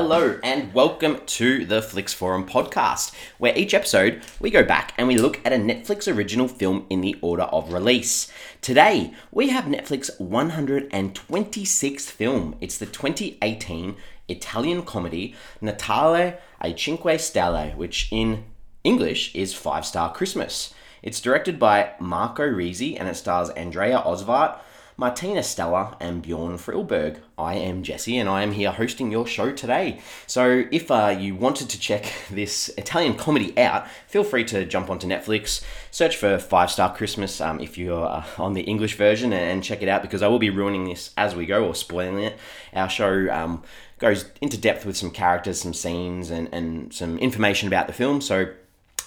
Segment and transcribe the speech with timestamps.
[0.00, 5.08] Hello, and welcome to the Flix Forum podcast, where each episode we go back and
[5.08, 8.30] we look at a Netflix original film in the order of release.
[8.62, 12.54] Today, we have Netflix 126th film.
[12.60, 13.96] It's the 2018
[14.28, 18.44] Italian comedy Natale a Cinque Stelle, which in
[18.84, 20.72] English is Five Star Christmas.
[21.02, 24.58] It's directed by Marco Risi and it stars Andrea Osvart,
[25.00, 27.18] Martina Stella, and Bjorn Frilberg.
[27.38, 30.00] I am Jesse and I am here hosting your show today.
[30.26, 34.90] So, if uh, you wanted to check this Italian comedy out, feel free to jump
[34.90, 35.62] onto Netflix,
[35.92, 39.82] search for Five Star Christmas um, if you're uh, on the English version, and check
[39.82, 42.36] it out because I will be ruining this as we go or spoiling it.
[42.74, 43.62] Our show um,
[44.00, 48.20] goes into depth with some characters, some scenes, and, and some information about the film.
[48.20, 48.52] So,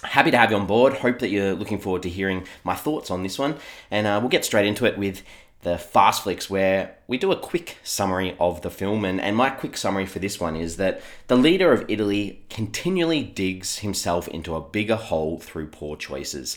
[0.04, 0.94] happy to have you on board.
[0.94, 3.56] Hope that you're looking forward to hearing my thoughts on this one.
[3.90, 5.22] And uh, we'll get straight into it with
[5.62, 9.04] the Fast Flicks, where we do a quick summary of the film.
[9.04, 13.22] And, and my quick summary for this one is that the leader of Italy continually
[13.22, 16.56] digs himself into a bigger hole through poor choices.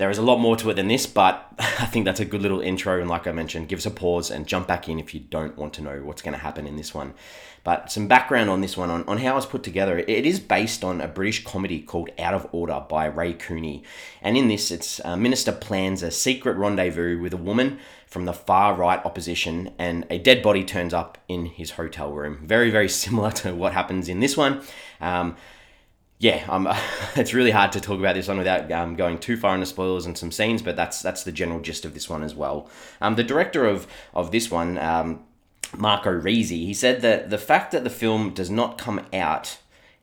[0.00, 2.40] There is a lot more to it than this, but I think that's a good
[2.40, 2.98] little intro.
[2.98, 5.58] And like I mentioned, give us a pause and jump back in if you don't
[5.58, 7.12] want to know what's going to happen in this one.
[7.64, 9.98] But some background on this one, on, on how it's put together.
[9.98, 13.82] It is based on a British comedy called Out of Order by Ray Cooney.
[14.22, 18.32] And in this, it's a minister plans a secret rendezvous with a woman from the
[18.32, 22.40] far right opposition, and a dead body turns up in his hotel room.
[22.42, 24.62] Very, very similar to what happens in this one.
[24.98, 25.36] Um,
[26.20, 26.68] yeah, um,
[27.16, 30.06] it's really hard to talk about this one without um, going too far into spoilers
[30.06, 32.68] and some scenes, but that's that's the general gist of this one as well.
[33.00, 35.24] Um, the director of of this one, um,
[35.76, 39.58] Marco Risi, he said that the fact that the film does not come out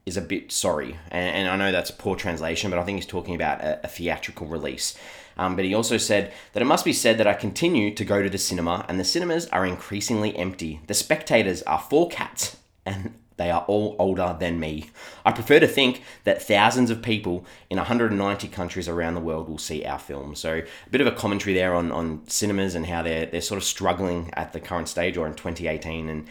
[0.07, 2.97] is a bit sorry, and, and I know that's a poor translation, but I think
[2.97, 4.97] he's talking about a, a theatrical release.
[5.39, 8.23] Um, but he also said that it must be said that I continue to go
[8.23, 10.81] to the cinema, and the cinemas are increasingly empty.
[10.87, 14.89] The spectators are four cats, and they are all older than me.
[15.25, 19.57] I prefer to think that thousands of people in 190 countries around the world will
[19.57, 20.35] see our film.
[20.35, 23.57] So a bit of a commentary there on, on cinemas and how they're they're sort
[23.57, 26.27] of struggling at the current stage or in 2018 and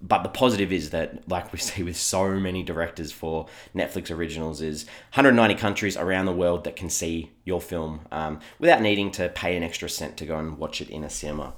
[0.00, 4.60] but the positive is that, like we see with so many directors for Netflix originals,
[4.60, 9.28] is 190 countries around the world that can see your film um, without needing to
[9.30, 11.54] pay an extra cent to go and watch it in a cinema.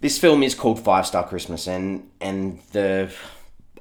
[0.00, 3.10] This film is called Five Star Christmas, and and the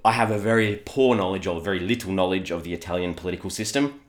[0.05, 3.99] I have a very poor knowledge or very little knowledge of the Italian political system.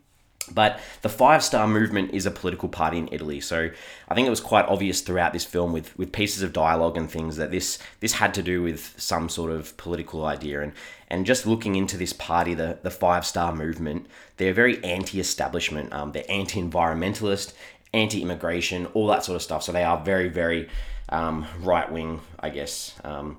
[0.52, 3.70] But the Five Star Movement is a political party in Italy, so
[4.08, 7.10] I think it was quite obvious throughout this film, with, with pieces of dialogue and
[7.10, 10.60] things, that this this had to do with some sort of political idea.
[10.60, 10.72] And
[11.08, 14.06] and just looking into this party, the the Five Star Movement,
[14.36, 15.94] they're very anti-establishment.
[15.94, 17.54] Um, they're anti-environmentalist,
[17.94, 19.62] anti-immigration, all that sort of stuff.
[19.62, 20.68] So they are very very
[21.08, 22.94] um, right wing, I guess.
[23.02, 23.38] Um,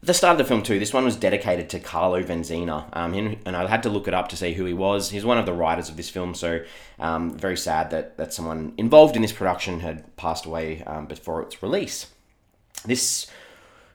[0.00, 0.78] the start of the film too.
[0.78, 4.28] This one was dedicated to Carlo Vanzina, um, and I had to look it up
[4.28, 5.10] to see who he was.
[5.10, 6.64] He's one of the writers of this film, so
[7.00, 11.42] um, very sad that that someone involved in this production had passed away um, before
[11.42, 12.06] its release.
[12.84, 13.26] This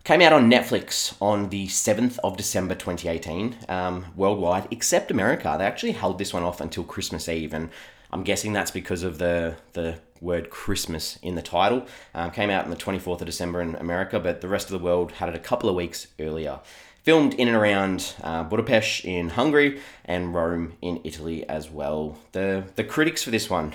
[0.04, 5.56] came out on Netflix on the seventh of December, twenty eighteen, um, worldwide except America.
[5.58, 7.70] They actually held this one off until Christmas Eve, and
[8.14, 11.86] I'm guessing that's because of the the word Christmas in the title.
[12.14, 14.86] Um, came out on the 24th of December in America, but the rest of the
[14.86, 16.60] world had it a couple of weeks earlier.
[17.02, 22.18] Filmed in and around uh, Budapest in Hungary and Rome in Italy as well.
[22.34, 23.74] The the critics for this one,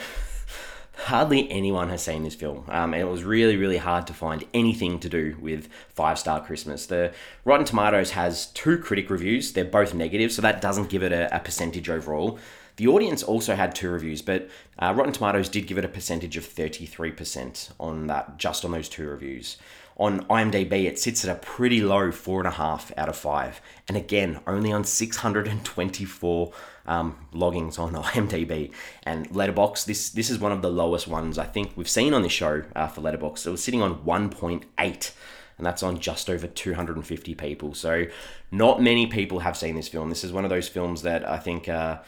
[1.06, 2.65] hardly anyone has seen this film.
[2.69, 6.43] Um, and it was really, really hard to find anything to do with Five Star
[6.43, 6.87] Christmas.
[6.87, 7.12] The
[7.44, 9.53] Rotten Tomatoes has two critic reviews.
[9.53, 12.38] They're both negative, so that doesn't give it a, a percentage overall.
[12.78, 16.37] The audience also had two reviews, but uh, Rotten Tomatoes did give it a percentage
[16.37, 19.56] of 33% on that, just on those two reviews.
[19.97, 23.61] On IMDb, it sits at a pretty low 4.5 out of 5.
[23.88, 26.53] And again, only on 624
[26.87, 28.72] um, loggings on IMDb.
[29.03, 32.23] And Letterboxd, this, this is one of the lowest ones I think we've seen on
[32.23, 33.44] this show uh, for Letterboxd.
[33.44, 35.12] It was sitting on 1.8
[35.56, 37.75] and that's on just over 250 people.
[37.75, 38.06] So,
[38.52, 40.08] not many people have seen this film.
[40.08, 41.99] This is one of those films that I think uh,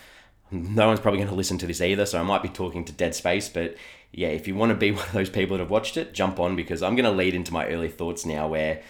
[0.51, 2.93] no one's probably going to listen to this either, so I might be talking to
[2.93, 3.49] dead space.
[3.49, 3.77] But
[4.13, 6.41] yeah, if you want to be one of those people that have watched it, jump
[6.41, 8.83] on because I'm going to lead into my early thoughts now where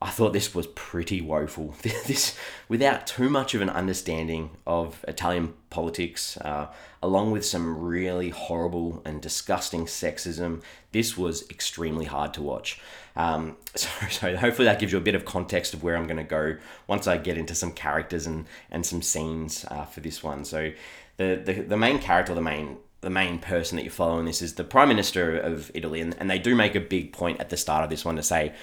[0.00, 1.74] I thought this was pretty woeful.
[1.82, 2.36] this,
[2.68, 6.66] without too much of an understanding of Italian politics, uh,
[7.02, 10.62] along with some really horrible and disgusting sexism,
[10.92, 12.78] this was extremely hard to watch.
[13.16, 16.18] Um, so, so hopefully that gives you a bit of context of where I'm going
[16.18, 16.56] to go
[16.86, 20.44] once I get into some characters and and some scenes uh, for this one.
[20.44, 20.72] So
[21.16, 24.54] the, the the main character, the main the main person that you're following this is
[24.54, 27.56] the prime minister of Italy, and, and they do make a big point at the
[27.56, 28.54] start of this one to say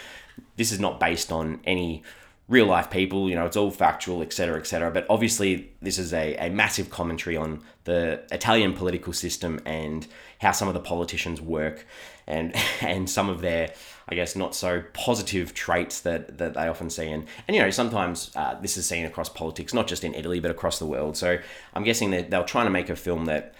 [0.57, 2.03] this is not based on any
[2.47, 3.29] real life people.
[3.29, 4.91] You know, it's all factual, etc., etc.
[4.91, 10.07] But obviously, this is a, a massive commentary on the Italian political system and
[10.39, 11.85] how some of the politicians work,
[12.27, 13.73] and and some of their,
[14.09, 17.07] I guess, not so positive traits that that they often see.
[17.07, 20.39] And and you know, sometimes uh, this is seen across politics, not just in Italy
[20.39, 21.17] but across the world.
[21.17, 21.39] So
[21.73, 23.53] I'm guessing that they're trying to make a film that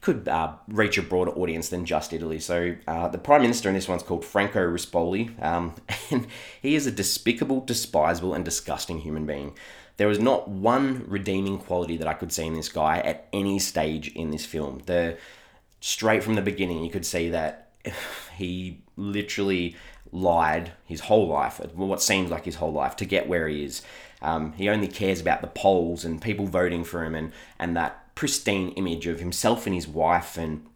[0.00, 2.38] could uh, reach a broader audience than just Italy.
[2.38, 5.74] So uh, the prime minister in this one's called Franco Rispoli, um,
[6.10, 6.26] and
[6.60, 9.56] he is a despicable, despisable, and disgusting human being.
[9.96, 13.58] There was not one redeeming quality that I could see in this guy at any
[13.58, 14.82] stage in this film.
[14.86, 15.16] The
[15.80, 17.70] straight from the beginning, you could see that
[18.36, 19.76] he literally
[20.12, 23.82] lied his whole life, what seems like his whole life, to get where he is.
[24.22, 28.05] Um, he only cares about the polls and people voting for him and, and that
[28.16, 30.66] pristine image of himself and his wife and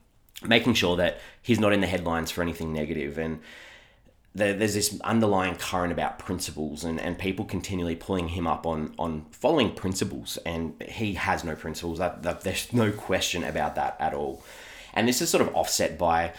[0.45, 3.19] making sure that he's not in the headlines for anything negative.
[3.19, 3.41] And
[4.33, 9.27] there's this underlying current about principles and, and people continually pulling him up on, on
[9.33, 10.39] following principles.
[10.47, 11.99] And he has no principles.
[11.99, 14.45] That, that there's no question about that at all.
[14.95, 16.35] And this is sort of offset by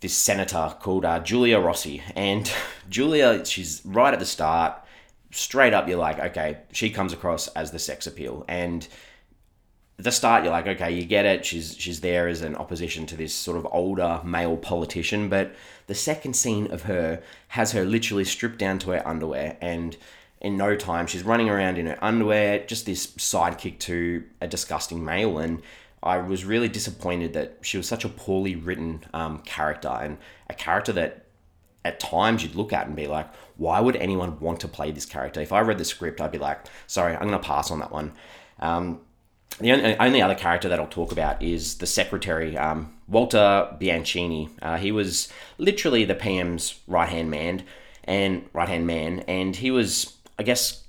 [0.00, 2.02] this senator called uh, Giulia Rossi.
[2.14, 2.50] And
[2.88, 4.84] julia she's right at the start
[5.32, 8.44] straight up you're like okay she comes across as the sex appeal.
[8.48, 8.86] And
[10.00, 13.16] the start you're like okay you get it she's she's there as an opposition to
[13.16, 15.54] this sort of older male politician but
[15.86, 19.96] the second scene of her has her literally stripped down to her underwear and
[20.40, 25.04] in no time she's running around in her underwear just this sidekick to a disgusting
[25.04, 25.62] male and
[26.02, 30.16] I was really disappointed that she was such a poorly written um, character and
[30.48, 31.26] a character that
[31.84, 35.04] at times you'd look at and be like, why would anyone want to play this
[35.04, 35.40] character?
[35.40, 37.90] If I read the script, I'd be like, sorry, I'm going to pass on that
[37.90, 38.12] one.
[38.60, 39.00] Um,
[39.58, 44.48] the only, only other character that I'll talk about is the secretary, um, Walter Bianchini.
[44.62, 47.64] Uh, he was literally the PM's right hand man,
[48.04, 50.84] and right hand man, and he was, I guess,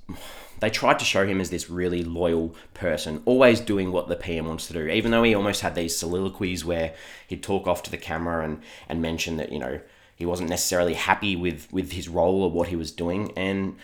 [0.62, 4.46] they tried to show him as this really loyal person, always doing what the PM
[4.46, 4.88] wants to do.
[4.88, 6.94] Even though he almost had these soliloquies where
[7.28, 9.82] he'd talk off to the camera and and mention that you know
[10.16, 13.76] he wasn't necessarily happy with with his role or what he was doing, and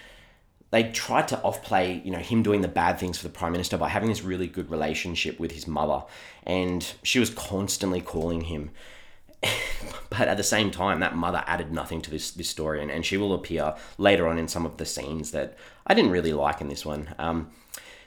[0.72, 3.78] they tried to off-play, you know, him doing the bad things for the prime minister
[3.78, 6.04] by having this really good relationship with his mother,
[6.44, 8.72] and she was constantly calling him.
[10.10, 13.06] but at the same time, that mother added nothing to this this story, and, and
[13.06, 16.60] she will appear later on in some of the scenes that I didn't really like
[16.60, 17.14] in this one.
[17.18, 17.52] Um,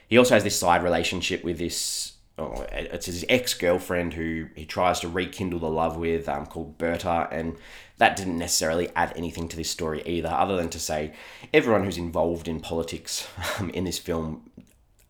[0.09, 2.15] he also has this side relationship with this.
[2.41, 6.79] Oh, it's his ex girlfriend who he tries to rekindle the love with, um, called
[6.79, 7.57] Berta, and
[7.99, 11.13] that didn't necessarily add anything to this story either, other than to say
[11.53, 13.29] everyone who's involved in politics
[13.59, 14.51] um, in this film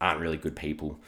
[0.01, 0.99] aren't really good people.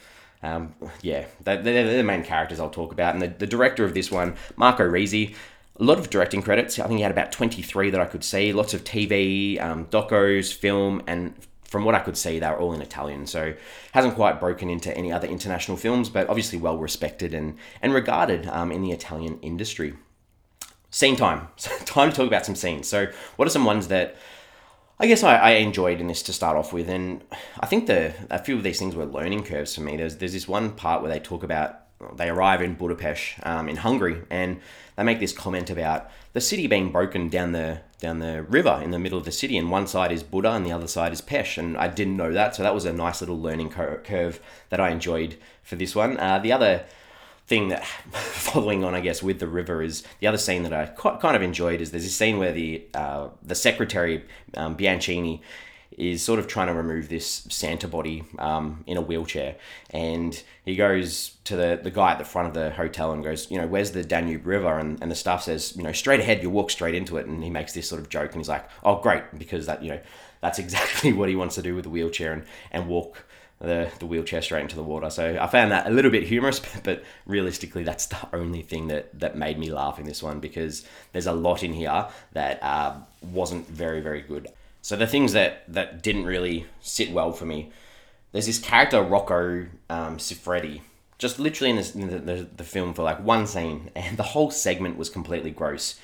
[0.41, 3.13] Um, yeah, they're, they're, the main characters I'll talk about.
[3.13, 5.35] And the, the director of this one, Marco Risi,
[5.77, 6.79] a lot of directing credits.
[6.79, 8.53] I think he had about 23 that I could see.
[8.53, 11.33] Lots of TV, um, docos, film, and
[11.73, 13.25] from what I could see, they were all in Italian.
[13.25, 13.55] So
[13.93, 18.45] hasn't quite broken into any other international films, but obviously well respected and, and regarded
[18.45, 19.95] um, in the Italian industry
[20.91, 21.47] scene time.
[21.57, 22.87] time to talk about some scenes.
[22.87, 24.15] So, what are some ones that
[24.99, 26.87] I guess I, I enjoyed in this to start off with?
[26.87, 27.23] And
[27.59, 29.97] I think the a few of these things were learning curves for me.
[29.97, 31.79] There's there's this one part where they talk about
[32.17, 34.59] they arrive in Budapest um, in Hungary, and
[34.95, 38.91] they make this comment about the city being broken down the down the river in
[38.91, 41.21] the middle of the city, and one side is Buda and the other side is
[41.21, 44.79] Pesh, and I didn't know that, so that was a nice little learning curve that
[44.79, 46.19] I enjoyed for this one.
[46.19, 46.83] Uh, the other
[47.47, 50.85] thing that following on, I guess, with the river is the other scene that I
[50.85, 55.39] quite, kind of enjoyed is there's this scene where the uh, the secretary um, Bianchini
[55.97, 59.55] is sort of trying to remove this Santa body um, in a wheelchair,
[59.89, 63.49] and he goes to the, the guy at the front of the hotel and goes,
[63.51, 64.77] you know, where's the Danube River?
[64.79, 67.43] And, and the staff says, you know, straight ahead, you walk straight into it, and
[67.43, 69.99] he makes this sort of joke, and he's like, oh, great, because that, you know,
[70.41, 73.25] that's exactly what he wants to do with the wheelchair and and walk
[73.63, 75.09] the, the wheelchair straight into the water.
[75.09, 79.17] So I found that a little bit humorous, but realistically, that's the only thing that,
[79.19, 82.95] that made me laugh in this one because there's a lot in here that uh,
[83.21, 84.49] wasn't very, very good.
[84.83, 87.71] So the things that, that didn't really sit well for me,
[88.33, 90.81] there's this character, Rocco um, Siffredi,
[91.17, 94.23] just literally in, this, in the, the, the film for like one scene, and the
[94.23, 95.97] whole segment was completely gross.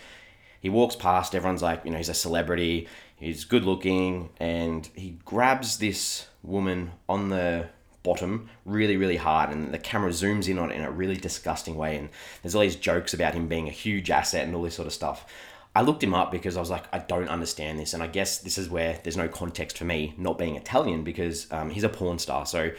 [0.61, 5.19] He walks past, everyone's like, you know, he's a celebrity, he's good looking, and he
[5.25, 7.67] grabs this woman on the
[8.01, 11.75] bottom really, really hard, and the camera zooms in on it in a really disgusting
[11.75, 11.97] way.
[11.97, 12.07] And
[12.41, 14.93] there's all these jokes about him being a huge asset and all this sort of
[14.93, 15.25] stuff.
[15.75, 18.39] I looked him up because I was like, I don't understand this, and I guess
[18.39, 21.89] this is where there's no context for me not being Italian because um, he's a
[21.89, 22.45] porn star.
[22.45, 22.71] So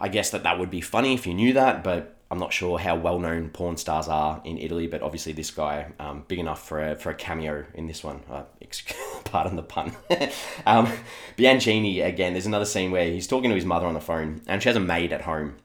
[0.00, 2.78] I guess that that would be funny if you knew that, but I'm not sure
[2.78, 6.66] how well known porn stars are in Italy, but obviously this guy, um, big enough
[6.66, 8.20] for a, for a cameo in this one.
[8.30, 8.44] Uh,
[9.24, 9.96] pardon the pun.
[10.66, 10.90] um,
[11.36, 14.62] Bianchini, again, there's another scene where he's talking to his mother on the phone, and
[14.62, 15.56] she has a maid at home.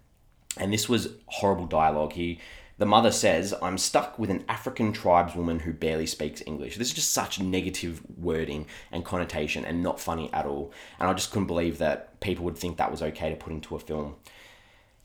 [0.58, 2.14] And this was horrible dialogue.
[2.14, 2.40] He,
[2.78, 6.78] the mother says, I'm stuck with an African tribeswoman who barely speaks English.
[6.78, 10.74] This is just such negative wording and connotation and not funny at all.
[11.00, 13.76] And I just couldn't believe that people would think that was okay to put into
[13.76, 14.16] a film.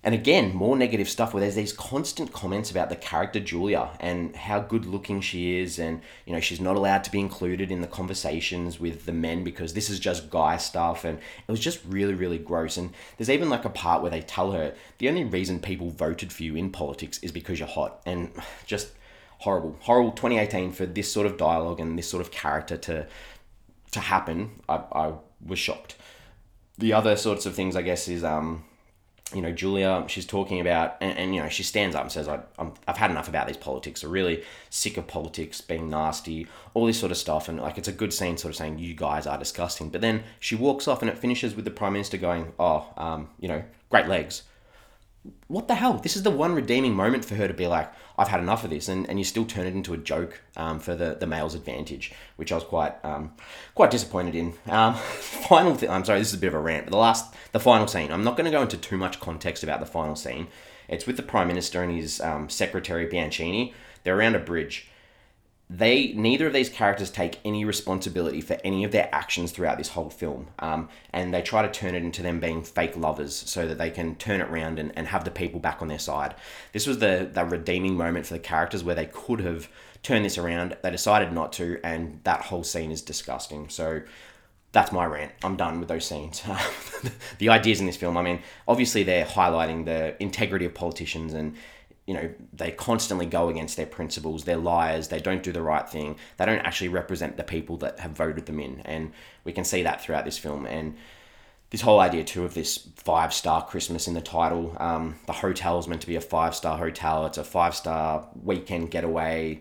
[0.02, 4.34] And again, more negative stuff where there's these constant comments about the character Julia and
[4.34, 7.82] how good looking she is, and you know, she's not allowed to be included in
[7.82, 11.80] the conversations with the men because this is just guy stuff, and it was just
[11.86, 12.78] really, really gross.
[12.78, 16.32] And there's even like a part where they tell her the only reason people voted
[16.32, 18.30] for you in politics is because you're hot, and
[18.66, 18.92] just
[19.40, 23.06] horrible, horrible 2018 for this sort of dialogue and this sort of character to
[23.90, 24.62] to happen.
[24.66, 25.12] I, I
[25.44, 25.96] was shocked.
[26.78, 28.64] The other sorts of things, I guess, is um
[29.34, 32.28] you know, Julia, she's talking about, and, and you know, she stands up and says,
[32.28, 34.02] I, I'm, I've had enough about these politics.
[34.02, 37.48] I'm really sick of politics being nasty, all this sort of stuff.
[37.48, 39.90] And like, it's a good scene sort of saying, you guys are disgusting.
[39.90, 43.28] But then she walks off and it finishes with the Prime Minister going, oh, um,
[43.38, 44.42] you know, great legs
[45.48, 45.94] what the hell?
[45.94, 48.70] This is the one redeeming moment for her to be like, I've had enough of
[48.70, 51.54] this, and, and you still turn it into a joke um, for the, the male's
[51.54, 53.32] advantage, which I was quite um,
[53.74, 54.54] quite disappointed in.
[54.66, 57.34] Um, final thing, I'm sorry, this is a bit of a rant, but the last,
[57.52, 58.12] the final scene.
[58.12, 60.48] I'm not going to go into too much context about the final scene.
[60.88, 63.72] It's with the prime minister and his um, secretary Bianchini.
[64.02, 64.89] They're around a bridge,
[65.72, 69.90] they neither of these characters take any responsibility for any of their actions throughout this
[69.90, 73.68] whole film um, and they try to turn it into them being fake lovers so
[73.68, 76.34] that they can turn it around and, and have the people back on their side
[76.72, 79.68] this was the, the redeeming moment for the characters where they could have
[80.02, 84.00] turned this around they decided not to and that whole scene is disgusting so
[84.72, 85.32] that's my rant.
[85.42, 86.44] I'm done with those scenes.
[87.38, 91.56] the ideas in this film, I mean, obviously they're highlighting the integrity of politicians and
[92.10, 94.42] you know, they constantly go against their principles.
[94.42, 95.06] They're liars.
[95.06, 96.16] They don't do the right thing.
[96.38, 98.80] They don't actually represent the people that have voted them in.
[98.80, 99.12] And
[99.44, 100.66] we can see that throughout this film.
[100.66, 100.96] And
[101.70, 104.76] this whole idea, too, of this five star Christmas in the title.
[104.80, 107.26] Um, the hotel is meant to be a five star hotel.
[107.26, 109.60] It's a five star weekend getaway.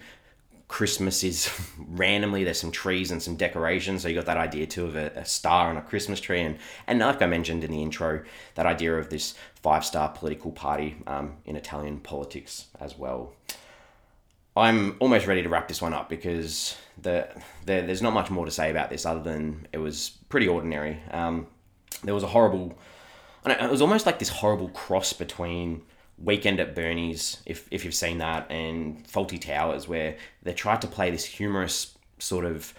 [0.70, 4.86] Christmas is randomly there's some trees and some decorations, so you got that idea too
[4.86, 6.58] of a, a, star on a Christmas tree, and
[6.88, 8.24] and like I mentioned in the intro,
[8.56, 13.34] that idea of this five star political party um, in Italian politics as well.
[14.56, 17.28] I'm almost ready to wrap this one up because the,
[17.66, 21.00] the there's not much more to say about this other than it was pretty ordinary.
[21.12, 21.48] Um,
[22.04, 22.78] there was a horrible,
[23.46, 25.82] it was almost like this horrible cross between
[26.24, 30.88] Weekend at Bernie's, if, if you've seen that, and Fawlty Towers, where they tried to
[30.88, 32.74] play this humorous sort of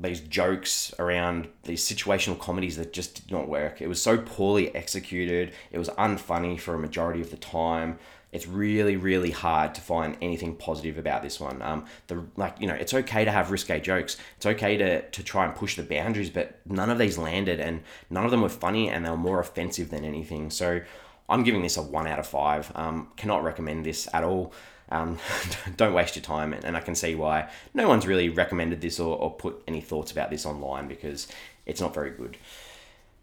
[0.00, 3.82] these jokes around these situational comedies that just did not work.
[3.82, 5.52] It was so poorly executed.
[5.72, 7.98] It was unfunny for a majority of the time.
[8.30, 11.62] It's really, really hard to find anything positive about this one.
[11.62, 14.18] Um, the like, you know, it's okay to have risque jokes.
[14.36, 17.82] It's okay to to try and push the boundaries, but none of these landed, and
[18.08, 20.50] none of them were funny, and they were more offensive than anything.
[20.50, 20.82] So
[21.28, 22.72] I'm giving this a one out of five.
[22.74, 24.52] Um, cannot recommend this at all.
[24.90, 25.18] Um,
[25.76, 29.16] don't waste your time, and I can see why no one's really recommended this or,
[29.16, 31.28] or put any thoughts about this online because
[31.66, 32.36] it's not very good.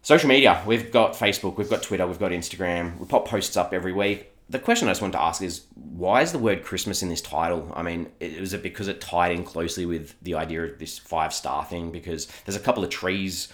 [0.02, 2.96] Social media, we've got Facebook, we've got Twitter, we've got Instagram.
[2.98, 4.30] We pop posts up every week.
[4.48, 7.20] The question I just wanted to ask is why is the word Christmas in this
[7.20, 7.72] title?
[7.74, 11.34] I mean, was it because it tied in closely with the idea of this five
[11.34, 11.90] star thing?
[11.90, 13.52] Because there's a couple of trees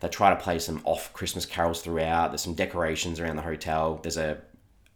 [0.00, 2.30] they try to play some off Christmas carols throughout.
[2.30, 4.00] There's some decorations around the hotel.
[4.02, 4.38] There's a,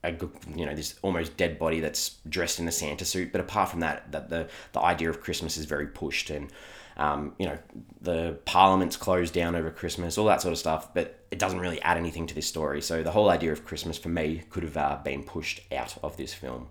[0.03, 0.13] a
[0.55, 3.31] you know this almost dead body that's dressed in a Santa suit.
[3.33, 6.51] But apart from that, that the the idea of Christmas is very pushed and.
[6.97, 7.59] Um, you know,
[8.03, 11.83] the parliament's closed down over Christmas, all that sort of stuff, but it doesn't really
[11.83, 12.81] add anything to this story.
[12.81, 16.17] So the whole idea of Christmas for me could have uh, been pushed out of
[16.17, 16.69] this film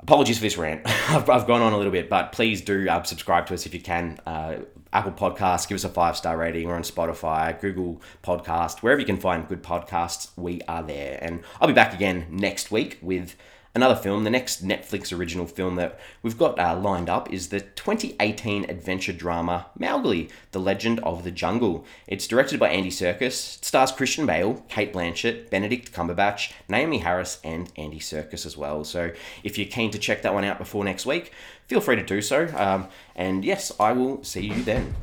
[0.00, 0.82] apologies for this rant.
[0.86, 3.74] I've, I've gone on a little bit, but please do uh, subscribe to us if
[3.74, 4.18] you can.
[4.26, 4.56] Uh,
[4.92, 6.66] Apple Podcasts, give us a five star rating.
[6.66, 11.18] We're on Spotify, Google Podcast, wherever you can find good podcasts, we are there.
[11.20, 13.36] And I'll be back again next week with
[13.76, 17.60] another film, the next Netflix original film that we've got uh, lined up is the
[17.60, 21.84] 2018 adventure drama Mowgli, The Legend of the Jungle.
[22.06, 23.58] It's directed by Andy Serkis.
[23.58, 28.82] It stars Christian Bale, Cate Blanchett, Benedict Cumberbatch, Naomie Harris, and Andy Serkis as well.
[28.82, 29.12] So
[29.44, 31.30] if you're keen to check that one out before next week,
[31.66, 32.48] feel free to do so.
[32.56, 34.94] Um, and yes, I will see you then.